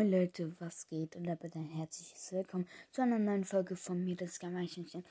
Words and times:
Moin 0.00 0.12
Leute, 0.12 0.58
was 0.60 0.88
geht? 0.88 1.14
Und 1.14 1.24
damit 1.24 1.54
ein 1.54 1.66
herzliches 1.66 2.32
Willkommen 2.32 2.66
zu 2.90 3.02
einer 3.02 3.18
neuen 3.18 3.44
Folge 3.44 3.76
von 3.76 4.02
mir, 4.02 4.16
das 4.16 4.38
Gamer-Eichhörnchen. 4.38 5.04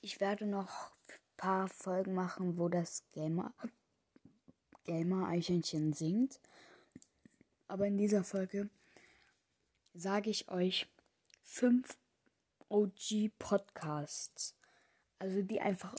Ich 0.00 0.18
werde 0.18 0.46
noch 0.46 0.92
ein 1.08 1.20
paar 1.36 1.68
Folgen 1.68 2.14
machen, 2.14 2.56
wo 2.56 2.70
das 2.70 3.04
Gamer, 3.12 3.52
Gamer-Eichhörnchen 4.84 5.92
singt. 5.92 6.40
Aber 7.68 7.86
in 7.86 7.98
dieser 7.98 8.24
Folge 8.24 8.70
sage 9.92 10.30
ich 10.30 10.48
euch 10.48 10.86
fünf 11.42 11.98
OG-Podcasts. 12.70 14.56
Also 15.18 15.42
die 15.42 15.60
einfach 15.60 15.94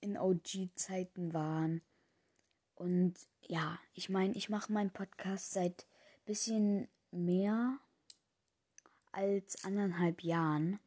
in 0.00 0.16
OG-Zeiten 0.16 1.34
waren. 1.34 1.82
Und 2.76 3.18
ja, 3.42 3.78
ich 3.92 4.08
meine, 4.08 4.34
ich 4.36 4.48
mache 4.48 4.72
meinen 4.72 4.90
Podcast 4.90 5.50
seit 5.50 5.86
bisschen 6.24 6.88
mehr 7.14 7.78
als 9.12 9.64
anderthalb 9.64 10.22
Jahren. 10.22 10.80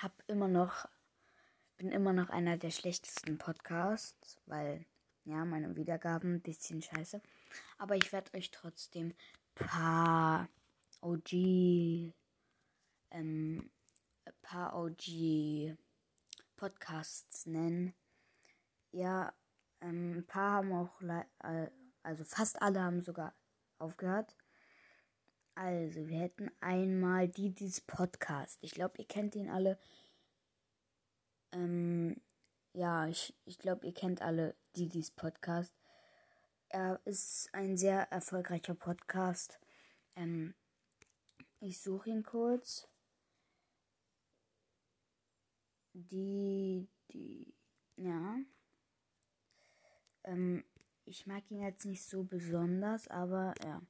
Hab 0.00 0.12
immer 0.28 0.48
noch, 0.48 0.88
bin 1.76 1.90
immer 1.90 2.12
noch 2.12 2.28
einer 2.30 2.56
der 2.56 2.70
schlechtesten 2.70 3.38
Podcasts, 3.38 4.38
weil, 4.46 4.84
ja, 5.24 5.44
meine 5.44 5.76
Wiedergaben 5.76 6.34
ein 6.36 6.40
bisschen 6.40 6.82
scheiße. 6.82 7.20
Aber 7.78 7.96
ich 7.96 8.12
werde 8.12 8.36
euch 8.36 8.50
trotzdem 8.50 9.14
paar 9.54 10.48
OG, 11.00 12.12
ähm, 13.10 13.70
paar 14.42 14.76
OG 14.78 15.76
Podcasts 16.56 17.46
nennen. 17.46 17.94
Ja, 18.92 19.32
ähm, 19.80 20.18
ein 20.18 20.26
paar 20.26 20.52
haben 20.58 20.72
auch, 20.72 21.00
äh, 21.02 21.70
also 22.02 22.24
fast 22.24 22.60
alle 22.60 22.82
haben 22.82 23.00
sogar 23.00 23.34
aufgehört. 23.78 24.36
Also, 25.54 26.08
wir 26.08 26.20
hätten 26.20 26.50
einmal 26.60 27.28
Didis 27.28 27.80
Podcast. 27.80 28.58
Ich 28.62 28.72
glaube, 28.72 28.98
ihr 28.98 29.06
kennt 29.06 29.34
ihn 29.34 29.50
alle. 29.50 29.78
Ähm, 31.52 32.20
ja, 32.72 33.06
ich, 33.08 33.34
ich 33.44 33.58
glaube, 33.58 33.86
ihr 33.86 33.94
kennt 33.94 34.22
alle 34.22 34.54
Didis 34.76 35.10
Podcast. 35.10 35.74
Er 36.68 37.00
ist 37.04 37.48
ein 37.52 37.76
sehr 37.76 38.10
erfolgreicher 38.12 38.74
Podcast. 38.74 39.58
Ähm, 40.14 40.54
ich 41.58 41.80
suche 41.80 42.10
ihn 42.10 42.22
kurz. 42.22 42.88
Die, 45.92 46.88
die, 47.12 47.52
ja. 47.96 48.38
Ähm, 50.24 50.64
ich 51.04 51.26
mag 51.26 51.50
ihn 51.50 51.60
jetzt 51.60 51.84
nicht 51.84 52.04
so 52.04 52.22
besonders, 52.22 53.08
aber 53.08 53.54
ja. 53.64 53.82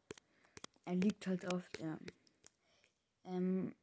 Er 0.90 0.96
liegt 0.96 1.28
halt 1.28 1.44
oft, 1.52 1.78
ja. 1.78 1.96
Ähm, 3.22 3.76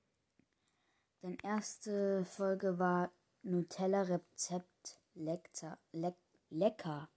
deine 1.22 1.38
erste 1.42 2.26
Folge 2.26 2.80
war 2.80 3.14
Nutella 3.44 4.02
Rezept 4.02 5.00
lecker. 5.14 5.78
Le 5.94 6.14
lecker. 6.50 7.08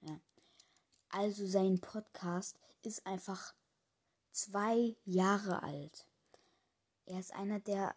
Ja. 0.00 0.20
Also 1.10 1.46
sein 1.46 1.80
Podcast 1.80 2.58
ist 2.82 3.06
einfach 3.06 3.54
zwei 4.32 4.96
Jahre 5.04 5.62
alt. 5.62 6.08
Er 7.06 7.20
ist 7.20 7.32
einer 7.32 7.60
der 7.60 7.94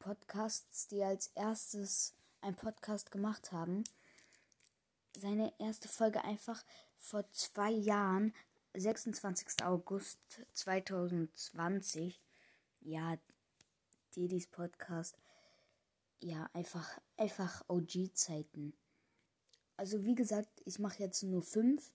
Podcasts, 0.00 0.88
die 0.88 1.04
als 1.04 1.28
erstes 1.36 2.16
ein 2.40 2.56
Podcast 2.56 3.12
gemacht 3.12 3.52
haben. 3.52 3.84
Seine 5.16 5.52
erste 5.60 5.86
Folge 5.86 6.24
einfach 6.24 6.64
vor 6.98 7.30
zwei 7.30 7.70
Jahren 7.70 8.34
26. 8.78 9.64
August 9.64 10.20
2020. 10.52 12.20
Ja, 12.80 13.16
Didis 14.14 14.46
Podcast. 14.46 15.18
Ja, 16.20 16.50
einfach, 16.52 17.00
einfach 17.16 17.64
OG-Zeiten. 17.68 18.74
Also 19.76 20.04
wie 20.04 20.14
gesagt, 20.14 20.62
ich 20.64 20.78
mache 20.78 21.02
jetzt 21.02 21.22
nur 21.22 21.42
fünf. 21.42 21.90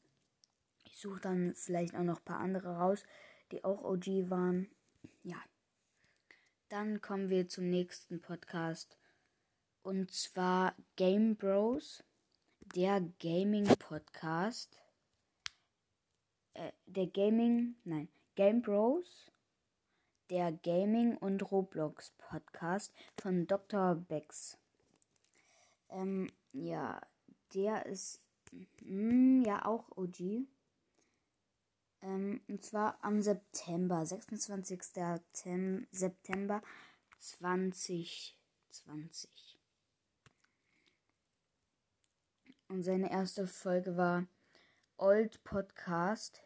Ich 0.86 0.98
suche 0.98 1.22
dann 1.22 1.54
vielleicht 1.56 1.96
auch 1.96 2.04
noch 2.04 2.18
ein 2.18 2.26
paar 2.26 2.40
andere 2.40 2.78
raus, 2.78 3.04
die 3.52 3.64
auch 3.64 3.84
OG 3.84 4.30
waren. 4.30 4.68
Ja. 5.24 5.42
Dann 6.70 7.02
kommen 7.02 7.30
wir 7.30 7.48
zum 7.48 7.70
nächsten 7.70 8.22
Podcast. 8.22 8.98
Und 9.84 10.12
zwar 10.12 10.76
Game 10.96 11.36
Bros, 11.36 12.04
der 12.76 13.02
Gaming 13.20 13.66
Podcast 13.78 14.78
äh, 16.62 16.72
der 16.86 17.08
Gaming, 17.08 17.76
nein, 17.84 18.08
Game 18.36 18.62
Bros, 18.62 19.32
der 20.30 20.52
Gaming 20.52 21.18
und 21.18 21.52
Roblox 21.52 22.12
Podcast 22.18 22.94
von 23.20 23.48
Dr. 23.48 23.96
Bex. 23.96 24.60
Ähm, 25.90 26.32
ja, 26.54 27.02
der 27.54 27.86
ist 27.88 28.22
mh, 28.52 28.66
hm, 28.82 29.44
ja 29.44 29.66
auch 29.66 29.90
OG. 29.98 30.48
Ähm, 32.04 32.42
und 32.48 32.64
zwar 32.64 32.98
am 33.04 33.22
September, 33.22 34.04
26. 34.06 34.82
September 35.92 36.62
2020. 37.20 39.60
Und 42.68 42.84
seine 42.84 43.12
erste 43.12 43.48
Folge 43.48 43.98
war 43.98 44.28
Old 44.98 45.44
Podcast. 45.44 46.44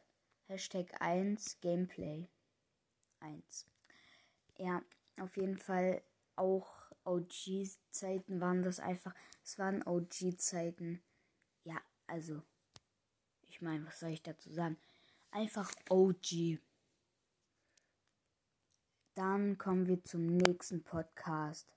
Hashtag 0.48 1.02
1 1.02 1.60
Gameplay 1.62 2.30
1. 3.20 3.66
Ja, 4.58 4.84
auf 5.20 5.36
jeden 5.38 5.58
Fall 5.58 6.04
auch 6.36 6.92
OG-Zeiten 7.04 8.40
waren 8.40 8.62
das 8.62 8.80
einfach. 8.80 9.14
Es 9.44 9.58
waren 9.58 9.86
OG-Zeiten. 9.86 11.02
Ja, 11.64 11.82
also. 12.08 12.44
Ich 13.48 13.62
meine, 13.62 13.86
was 13.88 14.00
soll 14.00 14.12
ich 14.12 14.22
dazu 14.22 14.52
sagen? 14.52 14.78
Einfach 15.32 15.72
OG. 15.90 16.60
Dann 19.16 19.58
kommen 19.58 19.88
wir 19.88 20.04
zum 20.04 20.26
nächsten 20.26 20.84
Podcast. 20.84 21.74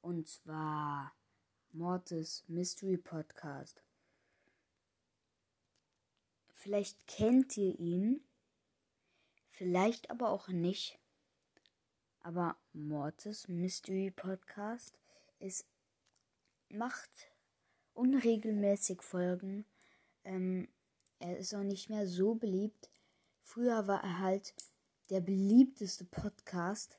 Und 0.00 0.28
zwar 0.28 1.12
Mortis 1.72 2.44
Mystery 2.48 2.98
Podcast. 2.98 3.82
Vielleicht 6.62 7.08
kennt 7.08 7.56
ihr 7.56 7.76
ihn, 7.80 8.22
vielleicht 9.50 10.12
aber 10.12 10.30
auch 10.30 10.46
nicht. 10.46 10.96
Aber 12.20 12.56
Mortis 12.72 13.48
Mystery 13.48 14.12
Podcast 14.12 14.96
ist 15.40 15.66
macht 16.68 17.10
unregelmäßig 17.94 19.02
Folgen. 19.02 19.64
Ähm, 20.22 20.68
er 21.18 21.36
ist 21.36 21.52
auch 21.52 21.64
nicht 21.64 21.90
mehr 21.90 22.06
so 22.06 22.36
beliebt. 22.36 22.90
Früher 23.42 23.88
war 23.88 24.04
er 24.04 24.20
halt 24.20 24.54
der 25.10 25.20
beliebteste 25.20 26.04
Podcast. 26.04 26.96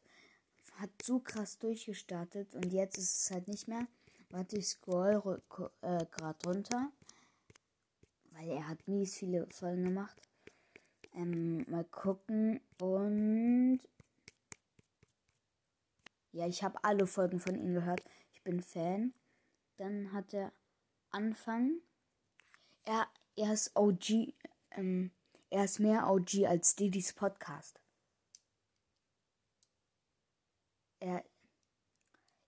Hat 0.74 0.90
so 1.02 1.20
krass 1.20 1.58
durchgestartet 1.58 2.54
und 2.54 2.74
jetzt 2.74 2.98
ist 2.98 3.18
es 3.18 3.32
halt 3.32 3.48
nicht 3.48 3.70
mehr. 3.70 3.88
Warte, 4.30 4.58
ich 4.58 4.68
scroll 4.68 5.42
äh, 5.82 6.06
gerade 6.12 6.46
runter 6.46 6.92
weil 8.34 8.50
er 8.50 8.68
hat 8.68 8.88
mies 8.88 9.16
viele 9.16 9.48
Folgen 9.52 9.86
gemacht. 9.86 10.22
Ähm, 11.14 11.70
mal 11.70 11.86
gucken 11.86 12.60
und 12.82 13.80
ja, 16.32 16.48
ich 16.48 16.64
habe 16.64 16.84
alle 16.84 17.06
Folgen 17.06 17.40
von 17.40 17.56
ihm 17.56 17.74
gehört. 17.74 18.02
Ich 18.34 18.42
bin 18.44 18.62
Fan. 18.62 19.14
Dann 19.78 20.12
hat 20.12 20.34
er 20.34 20.52
Anfang. 21.12 21.80
Er, 22.86 23.08
er 23.36 23.54
ist 23.54 23.76
OG. 23.76 24.34
Ähm, 24.72 25.12
er 25.52 25.66
ist 25.66 25.80
mehr 25.80 26.10
OG 26.10 26.46
als 26.48 26.76
Didis 26.76 27.14
Podcast. 27.14 27.80
Er, 31.00 31.24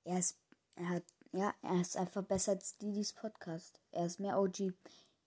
er 0.03 0.17
ist, 0.17 0.39
er 0.75 0.89
hat, 0.89 1.03
ja, 1.31 1.53
er 1.61 1.81
ist 1.81 1.95
einfach 1.97 2.23
besser 2.23 2.53
als 2.53 2.77
Didis 2.77 3.13
Podcast. 3.13 3.79
Er 3.91 4.07
ist 4.07 4.19
mehr 4.19 4.39
OG. 4.39 4.73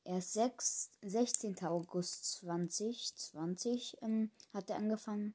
Erst 0.09 0.33
6, 0.33 0.91
16. 1.03 1.67
August 1.67 2.25
2020 2.41 3.99
ähm, 4.01 4.31
hat 4.55 4.71
er 4.71 4.77
angefangen 4.77 5.35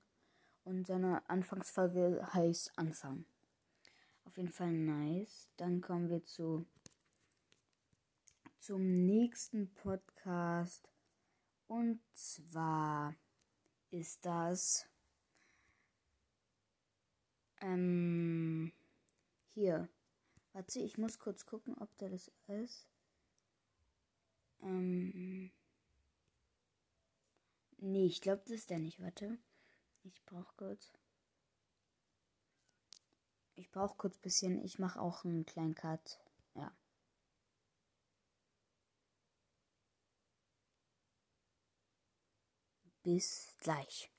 und 0.64 0.88
seine 0.88 1.30
Anfangsfolge 1.30 2.28
heißt 2.34 2.72
Anfang. 2.76 3.24
Auf 4.26 4.36
jeden 4.36 4.50
Fall 4.50 4.72
nice. 4.72 5.48
Dann 5.58 5.80
kommen 5.80 6.10
wir 6.10 6.26
zu 6.26 6.66
zum 8.58 9.06
nächsten 9.06 9.72
Podcast 9.76 10.90
und 11.68 12.02
zwar 12.16 13.14
ist 13.92 14.26
das 14.26 14.88
ähm, 17.62 18.74
hier. 19.54 19.88
Warte, 20.52 20.80
ich 20.80 20.98
muss 20.98 21.20
kurz 21.20 21.46
gucken, 21.46 21.78
ob 21.78 21.96
der 22.00 22.10
das 22.10 22.32
ist. 22.48 22.88
Ähm. 24.64 25.52
Nee, 27.78 28.06
ich 28.06 28.22
glaube, 28.22 28.42
das 28.46 28.52
ist 28.52 28.70
der 28.70 28.80
nicht. 28.80 29.02
Warte. 29.02 29.38
Ich 30.04 30.24
brauche 30.26 30.54
kurz. 30.58 30.92
Ich 33.56 33.70
brauche 33.72 33.96
kurz 33.98 34.18
ein 34.18 34.22
bisschen. 34.22 34.64
Ich 34.64 34.80
mache 34.80 35.00
auch 35.00 35.26
einen 35.26 35.46
kleinen 35.46 35.76
Cut. 35.76 36.20
Ja. 36.56 36.72
Bis 43.04 43.56
gleich. 43.60 44.10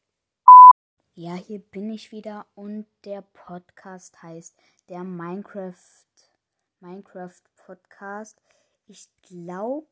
Ja, 1.15 1.35
hier 1.37 1.61
bin 1.61 1.91
ich 1.91 2.13
wieder 2.13 2.47
und 2.55 2.87
der 3.05 3.23
Podcast 3.23 4.23
heißt 4.23 4.57
der 4.89 5.05
Minecraft 5.05 6.05
Minecraft 6.81 7.41
Podcast. 7.57 8.43
Ich 8.87 9.09
glaube, 9.23 9.87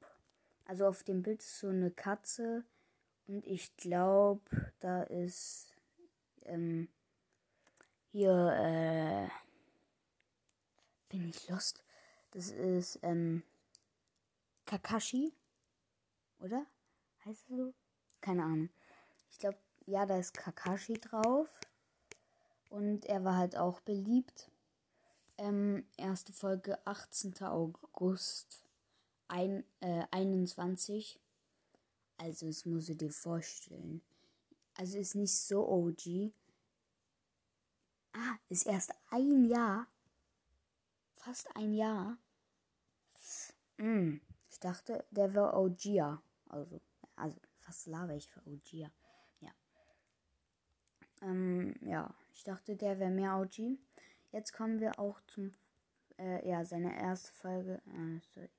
also 0.67 0.87
auf 0.87 1.03
dem 1.03 1.23
Bild 1.23 1.41
ist 1.41 1.59
so 1.59 1.69
eine 1.69 1.91
Katze 1.91 2.64
und 3.26 3.47
ich 3.47 3.76
glaube, 3.76 4.73
da 4.81 5.03
ist 5.03 5.76
ähm, 6.44 6.88
hier 8.11 8.53
äh, 8.53 9.29
bin 11.09 11.29
ich 11.29 11.49
lost. 11.49 11.82
Das 12.32 12.50
ist 12.50 12.99
ähm, 13.03 13.43
Kakashi, 14.67 15.35
oder? 16.41 16.67
Heißt 17.25 17.50
es 17.50 17.56
so? 17.56 17.75
Keine 18.20 18.44
Ahnung. 18.44 18.70
Ich 19.31 19.38
glaube, 19.38 19.59
ja, 19.87 20.06
da 20.06 20.17
ist 20.19 20.35
Kakashi 20.35 20.94
drauf. 20.94 21.49
Und 22.70 23.05
er 23.05 23.25
war 23.25 23.37
halt 23.37 23.56
auch 23.56 23.81
beliebt. 23.81 24.50
Ähm, 25.37 25.87
erste 25.97 26.32
Folge 26.32 26.79
18. 26.87 27.43
August 27.43 28.62
ein, 29.32 29.64
äh, 29.81 30.05
21. 30.11 31.19
Also, 32.19 32.46
das 32.46 32.67
musst 32.67 32.90
du 32.90 32.94
dir 32.94 33.11
vorstellen. 33.11 34.02
Also 34.75 34.99
ist 34.99 35.14
nicht 35.14 35.34
so 35.34 35.67
OG. 35.69 36.32
Ah, 38.12 38.37
ist 38.49 38.67
erst 38.67 38.93
ein 39.11 39.44
Jahr. 39.44 39.87
Fast 41.14 41.55
ein 41.56 41.73
Jahr. 41.73 42.19
Mm, 43.79 44.17
ich 44.50 44.61
dachte, 44.61 45.05
der 45.11 45.35
wäre 45.35 45.55
OG. 45.56 46.20
Also, 46.49 46.81
also 47.17 47.40
fast 47.61 47.87
lava 47.87 48.14
ich 48.14 48.31
für 48.31 48.40
OG. 48.46 48.90
Ja. 49.40 49.50
Ähm, 51.23 51.75
ja, 51.81 52.14
ich 52.35 52.44
dachte, 52.44 52.76
der 52.76 52.99
wäre 52.99 53.11
mehr 53.11 53.38
OG. 53.38 53.78
Jetzt 54.31 54.52
kommen 54.52 54.81
wir 54.81 54.99
auch 54.99 55.20
zum, 55.26 55.55
äh, 56.19 56.46
ja, 56.49 56.64
seine 56.64 56.94
erste 56.99 57.32
Folge. 57.32 57.81
Äh, 57.87 58.20
sorry. 58.35 58.50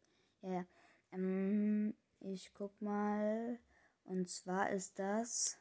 Ja, 0.43 0.51
ja. 0.51 0.65
Ähm, 1.11 1.95
ich 2.19 2.53
guck 2.53 2.79
mal. 2.81 3.59
Und 4.05 4.29
zwar 4.29 4.69
ist 4.71 4.99
das. 4.99 5.57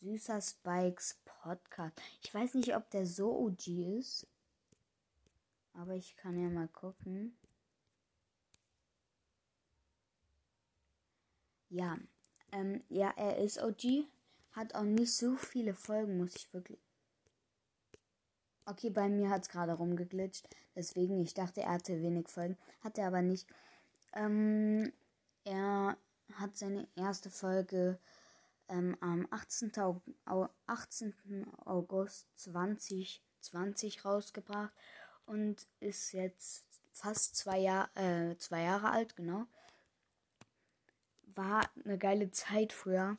Süßer 0.00 0.40
Spikes 0.40 1.18
Podcast. 1.24 2.00
Ich 2.22 2.32
weiß 2.32 2.54
nicht, 2.54 2.76
ob 2.76 2.90
der 2.90 3.06
so 3.06 3.32
OG 3.46 3.98
ist. 3.98 4.26
Aber 5.72 5.94
ich 5.94 6.16
kann 6.16 6.38
ja 6.38 6.48
mal 6.50 6.68
gucken. 6.68 7.36
Ja, 11.70 11.98
ähm, 12.52 12.82
ja, 12.88 13.12
er 13.16 13.38
ist 13.38 13.62
OG. 13.62 14.06
Hat 14.52 14.74
auch 14.74 14.82
nicht 14.82 15.14
so 15.14 15.36
viele 15.36 15.74
Folgen, 15.74 16.18
muss 16.18 16.34
ich 16.34 16.52
wirklich. 16.52 16.80
Okay, 18.66 18.90
bei 18.90 19.08
mir 19.08 19.30
hat 19.30 19.42
es 19.42 19.48
gerade 19.48 19.72
rumgeglitscht. 19.72 20.48
Deswegen, 20.74 21.20
ich 21.20 21.34
dachte, 21.34 21.62
er 21.62 21.72
hatte 21.72 22.00
wenig 22.02 22.28
Folgen. 22.28 22.56
Hat 22.82 22.98
er 22.98 23.08
aber 23.08 23.22
nicht. 23.22 23.46
Ähm, 24.12 24.92
er 25.44 25.96
hat 26.34 26.56
seine 26.56 26.86
erste 26.96 27.30
Folge 27.30 27.98
ähm, 28.68 28.96
am 29.00 29.26
18. 29.30 29.72
Au 30.26 30.48
18. 30.66 31.46
August 31.64 32.26
2020 32.36 34.04
rausgebracht 34.04 34.72
und 35.26 35.66
ist 35.80 36.12
jetzt 36.12 36.64
fast 36.92 37.36
zwei, 37.36 37.58
Jahr, 37.58 37.90
äh, 37.96 38.36
zwei 38.38 38.62
Jahre 38.62 38.90
alt, 38.90 39.16
genau. 39.16 39.46
War 41.40 41.70
eine 41.86 41.96
geile 41.96 42.30
Zeit 42.32 42.74
früher. 42.74 43.16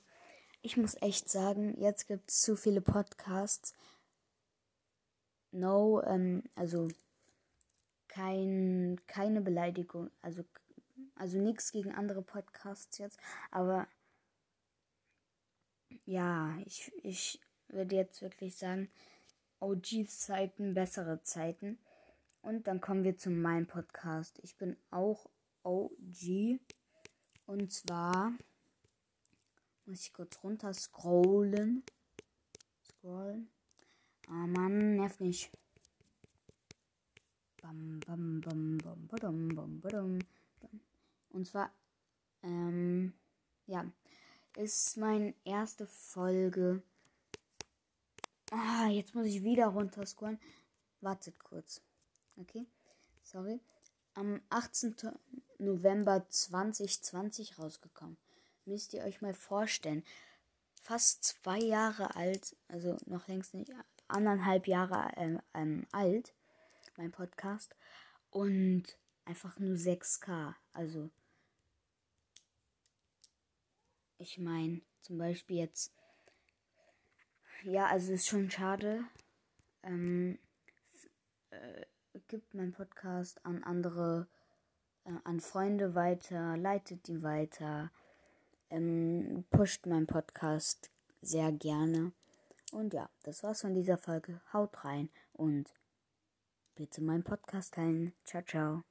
Ich 0.62 0.78
muss 0.78 0.94
echt 1.02 1.28
sagen, 1.28 1.76
jetzt 1.82 2.06
gibt 2.06 2.30
es 2.30 2.42
zu 2.42 2.56
viele 2.56 2.80
Podcasts. 2.80 3.74
No, 5.50 6.04
ähm, 6.04 6.44
also 6.54 6.88
kein, 8.08 9.02
keine 9.08 9.42
Beleidigung, 9.42 10.12
also, 10.22 10.44
also 11.16 11.40
nichts 11.40 11.72
gegen 11.72 11.96
andere 11.96 12.22
Podcasts 12.22 13.00
jetzt, 13.00 13.20
aber 13.50 13.88
ja, 16.06 16.56
ich, 16.66 16.92
ich 17.04 17.40
würde 17.70 17.96
jetzt 17.96 18.22
wirklich 18.22 18.56
sagen, 18.56 18.92
OG-Zeiten, 19.62 20.76
bessere 20.76 21.24
Zeiten. 21.24 21.80
Und 22.44 22.68
dann 22.68 22.82
kommen 22.82 23.04
wir 23.04 23.18
zu 23.18 23.32
meinem 23.32 23.66
Podcast. 23.66 24.40
Ich 24.44 24.58
bin 24.58 24.78
auch 24.92 25.28
OG. 25.64 26.60
Und 27.52 27.70
zwar 27.70 28.32
muss 29.86 30.04
ich 30.04 30.14
kurz 30.14 30.42
runter 30.42 30.74
scrollen. 30.74 31.84
Scrollen. 32.88 33.50
Ah, 34.30 34.48
Mann, 34.48 34.96
nervt 34.96 35.20
nicht. 35.20 35.52
Bam, 37.62 38.00
bam, 38.08 38.40
bam, 38.40 38.78
bam, 38.78 39.08
badum, 39.08 39.50
bam, 39.54 39.82
badum, 39.82 40.20
bam. 40.62 40.80
Und 41.32 41.46
zwar, 41.46 41.74
ähm, 42.42 43.12
ja, 43.68 43.84
ist 44.56 44.96
meine 44.96 45.34
erste 45.44 45.86
Folge. 45.86 46.82
Ah, 48.52 48.88
jetzt 48.88 49.14
muss 49.14 49.26
ich 49.26 49.44
wieder 49.44 49.68
runter 49.68 50.06
scrollen. 50.06 50.40
Wartet 51.02 51.38
kurz. 51.38 51.82
Okay, 52.38 52.66
sorry. 53.24 53.60
Am 54.14 54.42
18. 54.50 54.96
November 55.58 56.28
2020 56.28 57.58
rausgekommen 57.58 58.18
müsst 58.66 58.94
ihr 58.94 59.04
euch 59.04 59.22
mal 59.22 59.34
vorstellen. 59.34 60.04
Fast 60.82 61.24
zwei 61.24 61.60
Jahre 61.60 62.16
alt, 62.16 62.56
also 62.68 62.98
noch 63.06 63.28
längst 63.28 63.54
nicht, 63.54 63.72
anderthalb 64.08 64.68
Jahre 64.68 65.16
äh, 65.16 65.38
ähm, 65.54 65.86
alt, 65.92 66.34
mein 66.98 67.12
Podcast. 67.12 67.76
Und 68.32 68.98
einfach 69.26 69.60
nur 69.60 69.76
6K. 69.76 70.56
Also, 70.74 71.10
ich 74.18 74.38
meine, 74.38 74.82
zum 75.02 75.18
Beispiel 75.18 75.58
jetzt, 75.58 75.94
ja, 77.64 77.88
also 77.88 78.14
ist 78.14 78.28
schon 78.28 78.50
schade. 78.50 79.04
Ähm, 79.84 80.40
äh, 81.52 81.86
gibt 82.28 82.54
mein 82.54 82.74
Podcast 82.74 83.46
an 83.46 83.64
andere, 83.64 84.28
äh, 85.06 85.12
an 85.24 85.40
Freunde 85.40 85.96
weiter, 85.96 86.58
leitet 86.58 87.08
die 87.08 87.24
weiter 87.24 87.92
ähm, 88.72 89.44
pusht 89.52 89.86
meinen 89.86 90.08
Podcast 90.08 90.90
sehr 91.22 91.52
gerne. 91.52 92.14
Und 92.72 92.94
ja, 92.94 93.10
das 93.24 93.44
war's 93.44 93.62
von 93.62 93.74
dieser 93.74 93.98
Folge. 93.98 94.42
Haut 94.54 94.84
rein 94.84 95.10
und 95.34 95.74
bitte 96.76 97.02
meinen 97.02 97.24
Podcast 97.24 97.76
teilen. 97.76 98.14
Ciao, 98.24 98.42
ciao. 98.42 98.91